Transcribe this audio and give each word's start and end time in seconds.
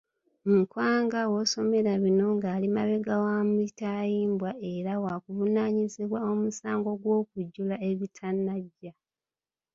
Nkwanga 0.53 1.19
w'osomero 1.31 1.91
bino 2.03 2.25
ng'ali 2.35 2.67
mabega 2.75 3.15
wa 3.25 3.37
mitayimbwa 3.55 4.51
era 4.73 4.93
wakuvunaanibwa 5.03 6.19
omusango 6.31 6.89
gw'okujjula 7.01 7.75
ebitanajja. 7.89 8.91